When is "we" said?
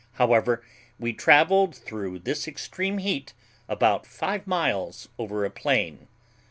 0.99-1.13